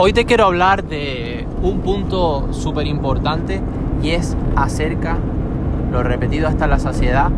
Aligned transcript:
Hoy 0.00 0.12
te 0.12 0.26
quiero 0.26 0.44
hablar 0.44 0.84
de 0.84 1.44
un 1.60 1.80
punto 1.80 2.52
súper 2.52 2.86
importante 2.86 3.60
y 4.00 4.10
es 4.10 4.36
acerca, 4.54 5.16
lo 5.90 6.04
repetido 6.04 6.46
hasta 6.46 6.68
la 6.68 6.78
saciedad, 6.78 7.32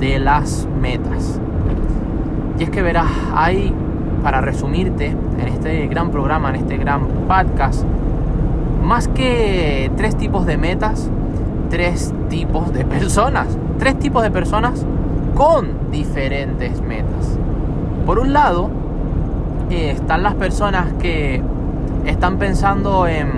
de 0.00 0.18
las 0.18 0.66
metas. 0.80 1.38
Y 2.58 2.62
es 2.62 2.70
que 2.70 2.80
verás, 2.80 3.10
hay, 3.34 3.74
para 4.22 4.40
resumirte, 4.40 5.08
en 5.38 5.48
este 5.48 5.86
gran 5.88 6.10
programa, 6.10 6.48
en 6.48 6.56
este 6.56 6.78
gran 6.78 7.08
podcast, 7.28 7.84
más 8.82 9.06
que 9.08 9.90
tres 9.98 10.16
tipos 10.16 10.46
de 10.46 10.56
metas, 10.56 11.10
tres 11.68 12.14
tipos 12.30 12.72
de 12.72 12.86
personas. 12.86 13.48
Tres 13.78 13.98
tipos 13.98 14.22
de 14.22 14.30
personas 14.30 14.86
con 15.34 15.90
diferentes 15.90 16.80
metas. 16.80 17.38
Por 18.06 18.18
un 18.18 18.32
lado, 18.32 18.70
eh, 19.68 19.90
están 19.90 20.22
las 20.22 20.36
personas 20.36 20.94
que 20.94 21.42
están 22.06 22.38
pensando 22.38 23.06
en 23.06 23.28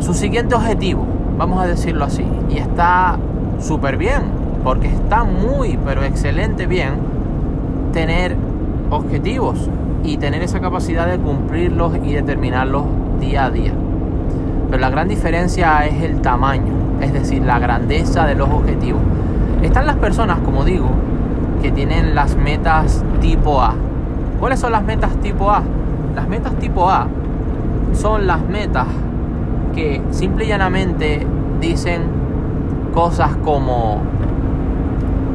su 0.00 0.14
siguiente 0.14 0.54
objetivo, 0.54 1.06
vamos 1.36 1.62
a 1.62 1.66
decirlo 1.66 2.04
así, 2.04 2.24
y 2.48 2.58
está 2.58 3.18
súper 3.60 3.96
bien, 3.96 4.22
porque 4.64 4.88
está 4.88 5.24
muy, 5.24 5.78
pero 5.84 6.02
excelente 6.02 6.66
bien 6.66 6.94
tener 7.92 8.36
objetivos 8.90 9.68
y 10.04 10.16
tener 10.16 10.42
esa 10.42 10.60
capacidad 10.60 11.06
de 11.06 11.18
cumplirlos 11.18 11.96
y 12.04 12.12
determinarlos 12.12 12.84
día 13.20 13.46
a 13.46 13.50
día. 13.50 13.72
Pero 14.70 14.80
la 14.80 14.90
gran 14.90 15.08
diferencia 15.08 15.86
es 15.86 16.02
el 16.02 16.20
tamaño, 16.20 16.72
es 17.00 17.12
decir, 17.12 17.42
la 17.42 17.58
grandeza 17.58 18.26
de 18.26 18.34
los 18.34 18.48
objetivos. 18.48 19.00
Están 19.62 19.86
las 19.86 19.96
personas, 19.96 20.38
como 20.40 20.64
digo, 20.64 20.88
que 21.62 21.72
tienen 21.72 22.14
las 22.14 22.36
metas 22.36 23.02
tipo 23.20 23.60
A. 23.60 23.74
¿Cuáles 24.38 24.60
son 24.60 24.72
las 24.72 24.84
metas 24.84 25.10
tipo 25.16 25.50
A? 25.50 25.62
Las 26.18 26.26
metas 26.26 26.52
tipo 26.54 26.90
A 26.90 27.06
son 27.92 28.26
las 28.26 28.42
metas 28.42 28.88
que 29.72 30.02
simple 30.10 30.46
y 30.46 30.48
llanamente 30.48 31.24
dicen 31.60 32.02
cosas 32.92 33.36
como 33.44 34.02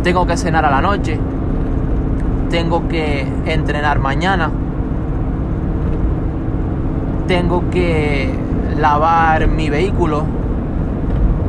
tengo 0.03 0.25
que 0.25 0.35
cenar 0.35 0.65
a 0.65 0.69
la 0.69 0.81
noche, 0.81 1.17
tengo 2.49 2.89
que 2.89 3.25
entrenar 3.45 3.99
mañana, 3.99 4.51
tengo 7.27 7.63
que 7.71 8.29
lavar 8.77 9.47
mi 9.47 9.69
vehículo, 9.69 10.25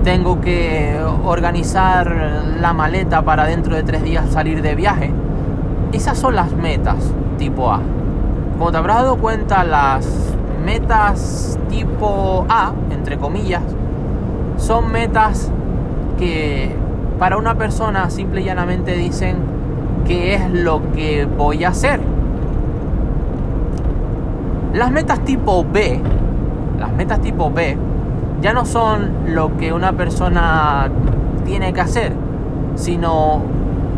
tengo 0.05 0.41
que 0.41 0.97
organizar 1.25 2.55
la 2.61 2.73
maleta 2.73 3.23
para 3.23 3.47
dentro 3.47 3.75
de 3.75 3.83
tres 3.83 4.05
días 4.05 4.31
salir 4.31 4.63
de 4.63 4.77
viaje. 4.77 5.11
Esas 5.93 6.17
son 6.19 6.37
las 6.37 6.53
metas 6.53 7.13
tipo 7.37 7.73
A. 7.73 7.81
Como 8.59 8.71
te 8.71 8.79
habrás 8.79 8.99
dado 8.99 9.17
cuenta, 9.17 9.65
las 9.65 10.07
metas 10.65 11.59
tipo 11.69 12.47
A, 12.49 12.73
entre 12.91 13.19
comillas, 13.19 13.63
son 14.59 14.93
metas 14.93 15.51
que 16.19 16.75
para 17.19 17.37
una 17.37 17.57
persona 17.57 18.09
simple 18.11 18.43
y 18.43 18.45
llanamente 18.45 18.95
dicen 18.95 19.39
qué 20.07 20.35
es 20.35 20.51
lo 20.53 20.93
que 20.93 21.27
voy 21.27 21.65
a 21.65 21.71
hacer. 21.71 22.01
Las 24.73 24.93
metas 24.93 25.21
tipo 25.25 25.65
B, 25.65 26.01
las 26.79 26.93
metas 26.93 27.21
tipo 27.21 27.51
B, 27.51 27.77
ya 28.41 28.53
no 28.53 28.67
son 28.67 29.35
lo 29.35 29.57
que 29.57 29.73
una 29.73 29.95
persona 29.95 30.89
tiene 31.45 31.73
que 31.73 31.81
hacer, 31.81 32.13
sino 32.77 33.43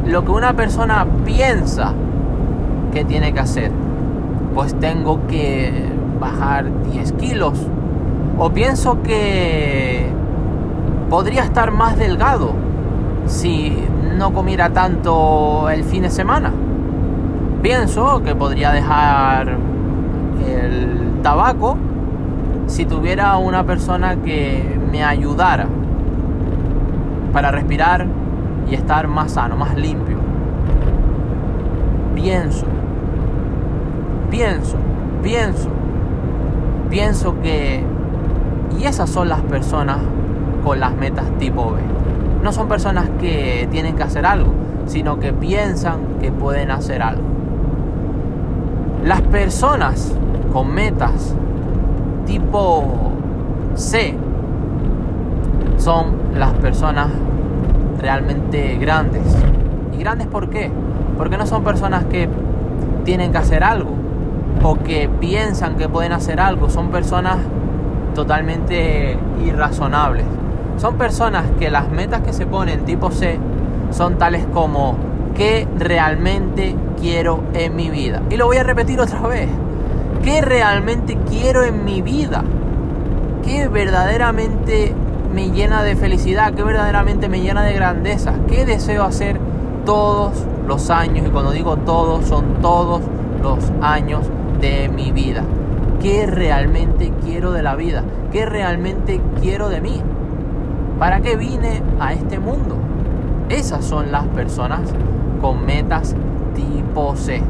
lo 0.06 0.24
que 0.24 0.31
una 0.31 0.54
persona 0.54 1.06
piensa 1.26 1.92
que 2.92 3.04
tiene 3.04 3.34
que 3.34 3.41
hacer 3.41 3.85
pues 4.56 4.75
tengo 4.81 5.27
que 5.27 5.71
bajar 6.19 6.72
10 6.91 7.12
kilos. 7.12 7.67
O 8.39 8.50
pienso 8.50 9.03
que 9.03 10.06
podría 11.11 11.43
estar 11.43 11.71
más 11.72 11.99
delgado 11.99 12.53
si 13.27 13.77
no 14.17 14.33
comiera 14.33 14.71
tanto 14.71 15.69
el 15.69 15.84
fin 15.84 16.05
de 16.05 16.11
semana. 16.11 16.53
Pienso 17.61 18.22
que 18.22 18.34
podría 18.34 18.72
dejar 18.72 19.59
el 20.49 21.21
tabaco 21.23 21.77
si 22.67 22.87
tuviera 22.87 23.37
una 23.37 23.65
persona 23.65 24.17
que 24.17 24.81
me 24.91 25.05
ayudara 25.05 25.67
para 27.31 27.50
respirar 27.50 28.06
y 28.71 28.75
estar 28.75 29.06
más 29.06 29.33
sano, 29.33 29.55
más 29.55 29.77
limpio. 29.77 30.17
Pienso 32.15 32.75
pienso, 34.36 34.76
pienso, 35.22 35.69
pienso 36.91 37.41
que... 37.41 37.82
Y 38.78 38.84
esas 38.84 39.08
son 39.08 39.30
las 39.30 39.41
personas 39.41 39.97
con 40.62 40.78
las 40.78 40.94
metas 40.94 41.24
tipo 41.38 41.72
B. 41.72 41.80
No 42.42 42.52
son 42.52 42.69
personas 42.69 43.08
que 43.19 43.66
tienen 43.70 43.96
que 43.96 44.02
hacer 44.02 44.26
algo, 44.26 44.52
sino 44.84 45.19
que 45.19 45.32
piensan 45.32 46.19
que 46.20 46.32
pueden 46.32 46.70
hacer 46.70 47.00
algo. 47.00 47.22
Las 49.06 49.22
personas 49.22 50.12
con 50.52 50.75
metas 50.75 51.34
tipo 52.26 53.12
C 53.75 54.14
son 55.78 56.14
las 56.34 56.52
personas 56.54 57.08
realmente 57.98 58.76
grandes. 58.76 59.22
¿Y 59.94 59.98
grandes 59.98 60.26
por 60.26 60.50
qué? 60.50 60.70
Porque 61.16 61.38
no 61.38 61.46
son 61.46 61.64
personas 61.64 62.04
que 62.04 62.28
tienen 63.04 63.32
que 63.32 63.38
hacer 63.38 63.64
algo, 63.64 63.92
o 64.62 64.77
que 64.77 65.09
piensan 65.21 65.77
que 65.77 65.89
pueden 65.89 66.12
hacer 66.12 66.41
algo 66.41 66.71
son 66.71 66.91
personas 66.91 67.39
totalmente 68.15 69.17
irrazonables. 69.44 70.25
Son 70.78 70.97
personas 70.97 71.44
que 71.59 71.71
las 71.71 71.91
metas 71.91 72.22
que 72.22 72.33
se 72.33 72.47
ponen 72.47 72.84
tipo 72.84 73.11
C 73.11 73.39
son 73.91 74.19
tales 74.19 74.47
como 74.53 74.97
¿qué 75.34 75.69
realmente 75.78 76.75
quiero 77.00 77.41
en 77.55 77.77
mi 77.77 77.91
vida? 77.91 78.22
Y 78.31 78.37
lo 78.37 78.47
voy 78.47 78.56
a 78.56 78.62
repetir 78.62 79.00
otra 79.00 79.21
vez. 79.21 79.49
¿Qué 80.22 80.41
realmente 80.41 81.17
quiero 81.28 81.62
en 81.62 81.84
mi 81.84 82.03
vida? 82.03 82.43
¿Qué 83.44 83.69
verdaderamente 83.69 84.93
me 85.33 85.50
llena 85.50 85.83
de 85.83 85.94
felicidad? 85.94 86.53
¿Qué 86.55 86.62
verdaderamente 86.62 87.28
me 87.28 87.41
llena 87.41 87.62
de 87.62 87.75
grandeza? 87.75 88.34
¿Qué 88.49 88.65
deseo 88.65 89.05
hacer 89.05 89.38
todos 89.84 90.33
los 90.67 90.91
años? 90.91 91.27
Y 91.27 91.31
cuando 91.31 91.53
digo 91.53 91.77
todos, 91.77 92.25
son 92.25 92.61
todos 92.61 93.03
los 93.43 93.71
años 93.81 94.23
de 94.61 94.89
mi 94.89 95.12
vida. 95.12 95.43
¿Qué 96.00 96.27
realmente 96.27 97.12
quiero 97.25 97.53
de 97.53 97.62
la 97.62 97.75
vida? 97.75 98.05
¿Qué 98.33 98.47
realmente 98.47 99.21
quiero 99.41 99.69
de 99.69 99.81
mí? 99.81 100.00
¿Para 100.99 101.21
qué 101.21 101.37
vine 101.37 101.83
a 102.00 102.12
este 102.12 102.39
mundo? 102.39 102.77
Esas 103.49 103.84
son 103.84 104.12
las 104.12 104.25
personas 104.28 104.81
con 105.41 105.65
metas 105.65 106.15
tipo 106.55 107.17
C. 107.17 107.43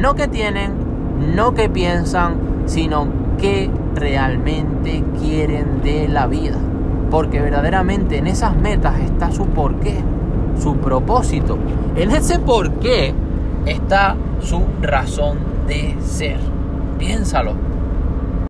No 0.00 0.14
que 0.14 0.28
tienen, 0.28 0.72
no 1.34 1.54
que 1.54 1.68
piensan, 1.68 2.36
sino 2.66 3.08
que 3.38 3.70
realmente 3.94 5.04
quieren 5.18 5.82
de 5.82 6.08
la 6.08 6.26
vida. 6.26 6.58
Porque 7.10 7.40
verdaderamente 7.40 8.18
en 8.18 8.26
esas 8.26 8.56
metas 8.56 9.00
está 9.00 9.30
su 9.30 9.46
porqué, 9.46 9.96
su 10.58 10.76
propósito. 10.76 11.58
En 11.96 12.10
ese 12.10 12.38
porqué 12.38 13.14
está 13.64 14.16
su 14.40 14.62
razón 14.82 15.55
de 15.66 15.96
ser. 16.02 16.38
Piénsalo. 16.98 17.75